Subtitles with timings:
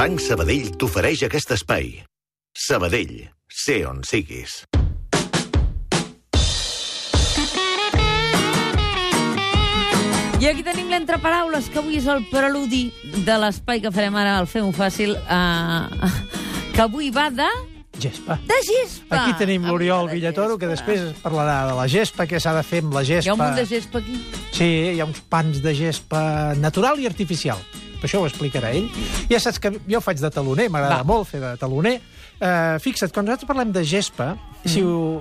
[0.00, 1.90] Banc Sabadell t'ofereix aquest espai.
[2.56, 3.18] Sabadell,
[3.52, 4.54] sé on siguis.
[10.40, 12.86] I aquí tenim l'entre paraules, que avui és el preludi
[13.26, 16.08] de l'espai que farem ara al Fem-ho Fàcil, uh,
[16.72, 17.50] que avui va de...
[18.00, 18.38] Gespa.
[18.48, 19.18] de gespa.
[19.18, 22.80] Aquí tenim l'Oriol de Villatoro, que després parlarà de la gespa, què s'ha de fer
[22.86, 23.28] amb la gespa.
[23.28, 24.16] Hi ha un munt de gespa aquí.
[24.48, 26.24] Sí, hi ha uns pans de gespa
[26.56, 27.60] natural i artificial.
[28.00, 28.88] Per això ho explicarà ell.
[29.30, 31.98] Ja saps que jo faig de taloner, m'agrada molt fer de taloner.
[32.40, 34.70] Uh, fixa't, quan nosaltres parlem de gespa, mm.
[34.72, 35.20] si ho,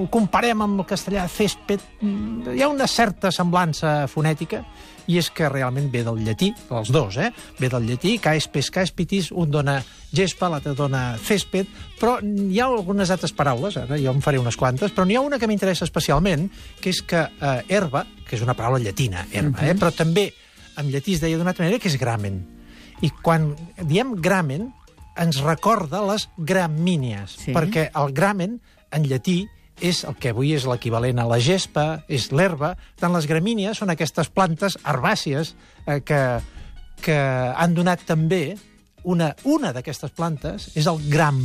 [0.00, 4.64] ho comparem amb el castellà césped, mm, hi ha una certa semblança fonètica,
[5.06, 7.30] i és que realment ve del llatí, els dos, eh?
[7.58, 9.76] Ve del llatí, caespes, caespitis, un dona
[10.14, 11.68] gespa, l'altre dona césped,
[12.00, 15.24] però hi ha algunes altres paraules, ara jo en faré unes quantes, però n'hi ha
[15.24, 16.48] una que m'interessa especialment,
[16.80, 19.76] que és que eh, herba, que és una paraula llatina, herba, eh?
[19.76, 20.30] però també
[20.76, 22.42] en llatí es deia d'una altra manera, que és gramen.
[23.02, 23.52] I quan
[23.82, 24.72] diem gramen,
[25.16, 27.52] ens recorda les gramínies, Sí.
[27.52, 29.46] perquè el gramen, en llatí,
[29.80, 32.76] és el que avui és l'equivalent a la gespa, és l'herba.
[33.00, 35.54] Tant les gramínies són aquestes plantes herbàcies
[35.86, 36.40] eh, que,
[37.02, 37.16] que
[37.56, 38.56] han donat també
[39.02, 41.40] una, una d'aquestes plantes, és el gram.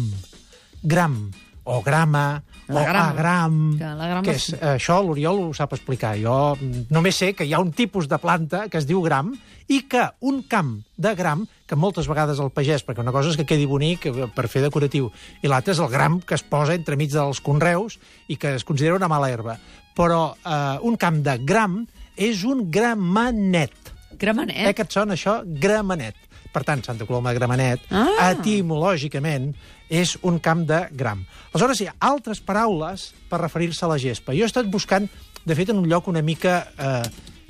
[0.84, 1.32] Gram,
[1.70, 3.10] o grama, La o grama.
[3.14, 4.58] agram, Que la grama que és, sí.
[4.62, 6.16] això l'Oriol ho sap explicar.
[6.22, 6.56] Jo
[6.90, 9.32] només sé que hi ha un tipus de planta que es diu gram
[9.70, 13.38] i que un camp de gram, que moltes vegades el pagès, perquè una cosa és
[13.38, 16.74] que quedi bonic eh, per fer decoratiu, i l'altre és el gram que es posa
[16.74, 19.58] entremig dels conreus i que es considera una mala herba.
[19.96, 21.84] Però eh, un camp de gram
[22.18, 23.94] és un gramenet.
[24.20, 24.66] Gramenet.
[24.68, 25.40] Eh, que et sona això?
[25.46, 26.16] Gramenet.
[26.52, 28.32] Per tant, Santa Coloma de Gramenet, Ah.
[28.32, 29.54] etimològicament,
[29.90, 31.24] és un camp de gram.
[31.54, 34.34] Aleshores, hi ha altres paraules per referir-se a la gespa.
[34.38, 35.08] Jo he estat buscant,
[35.46, 37.02] de fet, en un lloc una mica eh,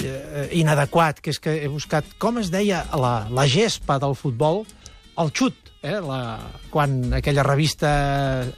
[0.04, 4.64] eh, inadequat, que és que he buscat com es deia la, la gespa del futbol,
[5.20, 6.38] el xut, eh, la,
[6.72, 7.90] quan aquella revista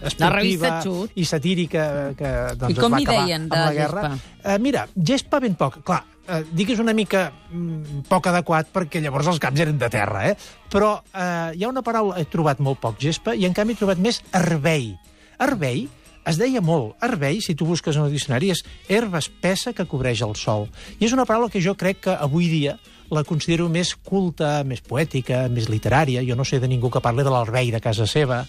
[0.02, 1.12] esportiva revista Xut.
[1.16, 4.02] i satírica que doncs, I com es va acabar deien, amb de la guerra.
[4.12, 4.54] gespa?
[4.54, 5.82] Eh, mira, gespa ben poc.
[5.84, 6.04] Clar,
[6.40, 10.36] eh, és una mica mm, poc adequat perquè llavors els camps eren de terra, eh?
[10.72, 13.82] Però eh, hi ha una paraula, he trobat molt poc gespa, i en canvi he
[13.82, 14.94] trobat més herbei.
[15.42, 15.88] Herbei
[16.30, 16.96] es deia molt.
[17.02, 20.68] Herbei, si tu busques en el diccionari, és herba espessa que cobreix el sol.
[21.00, 22.78] I és una paraula que jo crec que avui dia
[23.12, 26.24] la considero més culta, més poètica, més literària.
[26.24, 28.46] Jo no sé de ningú que parli de l'herbei de casa seva,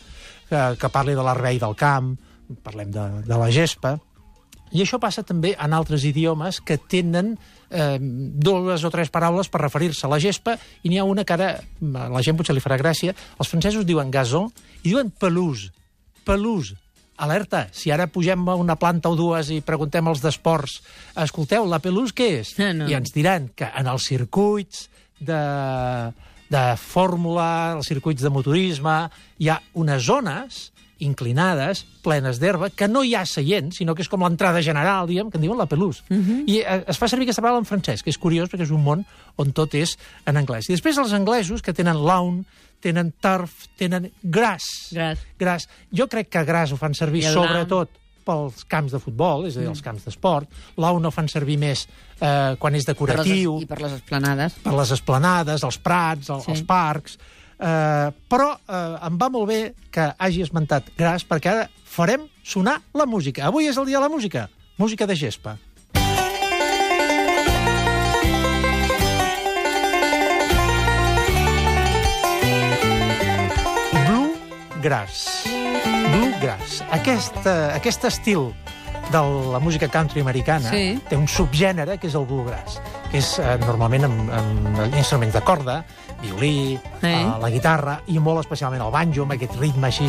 [0.48, 2.14] que, que parli de l'herbei del camp,
[2.62, 3.96] parlem de, de la gespa.
[4.72, 7.34] I això passa també en altres idiomes que tenen
[7.68, 11.36] eh, dues o tres paraules per referir-se a la gespa, i n'hi ha una que
[11.36, 13.14] ara a la gent potser li farà gràcia.
[13.38, 14.48] Els francesos diuen gazon
[14.82, 15.72] i diuen pelouse.
[16.24, 16.78] Pelouse.
[17.22, 20.80] Alerta, si ara pugem a una planta o dues i preguntem als d'esports,
[21.22, 22.54] escolteu, la pelouse què és?
[22.58, 22.88] Ah, no.
[22.88, 24.88] I ens diran que en els circuits
[25.20, 25.42] de,
[26.50, 28.96] de fórmula, els circuits de motorisme,
[29.38, 30.62] hi ha unes zones
[31.02, 35.30] inclinades, plenes d'herba, que no hi ha seient, sinó que és com l'entrada general, diguem,
[35.30, 36.02] que en diuen la pelouse.
[36.08, 36.42] Uh -huh.
[36.46, 38.82] I eh, es fa servir aquesta paraula en francès, que és curiós perquè és un
[38.82, 39.04] món
[39.36, 40.68] on tot és en anglès.
[40.68, 42.44] I després els anglesos, que tenen lawn,
[42.80, 44.64] tenen turf, tenen grass.
[44.92, 45.18] Gras.
[45.38, 45.68] Gras.
[45.92, 47.88] Jo crec que gras ho fan servir sobretot
[48.24, 50.48] pels camps de futbol, és a dir, els camps d'esport.
[50.76, 51.86] Lawn ho fan servir més
[52.20, 54.52] eh, quan és Per les, decoratiu I per les esplanades.
[54.62, 56.50] per les esplanades, els prats, el, sí.
[56.50, 57.18] els parcs...
[57.62, 59.60] Eh, però eh, em va molt bé
[59.94, 63.46] que hagi esmentat Gras, perquè ara farem sonar la música.
[63.46, 64.48] Avui és el dia de la música.
[64.82, 65.58] Música de gespa.
[74.08, 75.44] Bluegrass.
[76.12, 76.82] Bluegrass.
[76.90, 78.52] Aquest, eh, aquest estil
[79.12, 79.20] de
[79.52, 81.00] la música country americana Sí.
[81.08, 82.80] té un subgènere que és el bluegrass,
[83.12, 85.84] és eh, normalment amb, amb instruments de corda,
[86.22, 87.08] violí, Sí.
[87.10, 90.08] eh, la guitarra i molt especialment el banjo, amb aquest ritme així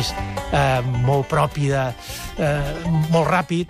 [0.52, 1.86] eh, molt propi de...
[2.38, 2.74] Eh,
[3.10, 3.68] molt ràpid,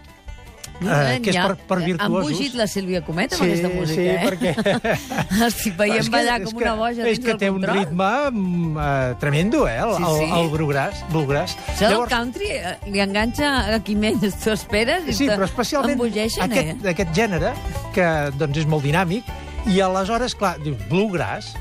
[0.80, 2.30] eh, que és per, per Han virtuosos.
[2.32, 4.24] bugit la Sílvia Comet amb aquesta música, sí, eh?
[4.24, 4.52] perquè...
[5.48, 7.50] Estic veient És que- ballar és com que- una boja És dins que del té
[7.50, 7.78] un control.
[7.78, 10.30] ritme eh, tremendo, eh, el, Sí, el, sí.
[10.40, 11.04] el bluegrass.
[11.10, 11.56] bluegrass.
[11.76, 16.00] Això del country eh, li enganxa a qui menys t'ho esperes i Sí, però especialment
[16.00, 16.76] aquest, eh?
[16.94, 17.52] aquest gènere,
[17.94, 18.08] que
[18.38, 19.24] doncs, és molt dinàmic,
[19.66, 21.54] i aleshores, clar, dius, bluegrass,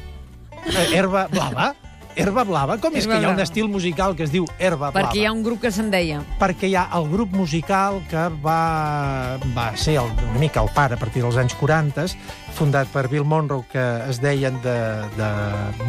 [0.94, 1.73] herba blava,
[2.15, 3.44] herba blava, com és Herba que hi ha un blava.
[3.48, 5.10] estil musical que es diu herba blava?
[5.10, 6.21] Perquè hi ha un grup que se'n deia.
[6.39, 10.95] perquè hi ha el grup musical que va, va ser el, una mica el pare
[10.95, 12.07] a partir dels anys 40,
[12.54, 14.77] fundat per Bill Monroe, que es deien de,
[15.18, 15.30] de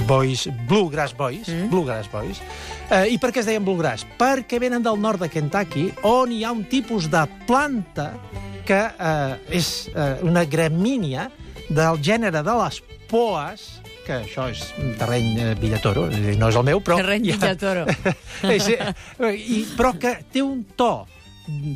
[0.08, 1.68] Boys, Bluegrass Boys, mm.
[1.70, 2.40] Bluegrass Boys.
[2.90, 4.06] Eh, I per què es deien Bluegrass?
[4.18, 8.12] Perquè venen del nord de Kentucky, on hi ha un tipus de planta
[8.64, 11.28] que eh, és eh, una gramínia
[11.68, 12.80] del gènere de les
[13.10, 13.66] poes,
[14.04, 14.62] que això és
[15.00, 16.98] terreny eh, Villatoro, és a dir, no és el meu, però...
[17.00, 17.86] Terreny Villatoro.
[18.56, 18.92] és, eh,
[19.32, 20.92] i, però que té un to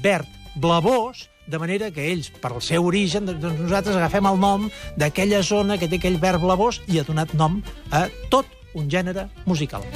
[0.05, 0.29] verd
[0.59, 4.69] blavós, de manera que ells, per el seu origen, doncs nosaltres agafem el nom
[5.01, 9.29] d'aquella zona que té aquell verd blavós i ha donat nom a tot un gènere
[9.47, 9.87] musical.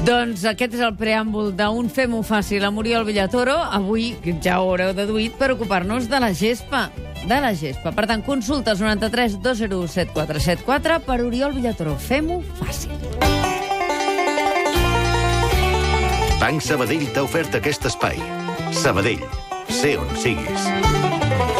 [0.00, 3.52] Doncs aquest és el preàmbul d'un Fem-ho fàcil a Muriel Villatoro.
[3.76, 6.86] Avui ja ho haureu deduït per ocupar-nos de la gespa.
[7.28, 7.92] De la gespa.
[7.92, 11.98] Per tant, consulta els 93 201 7474 per Oriol Villatoro.
[12.00, 12.96] Fem-ho fàcil.
[16.40, 18.16] Banc Sabadell t'ha ofert aquest espai.
[18.72, 19.26] Sabadell,
[19.68, 21.59] sé on siguis.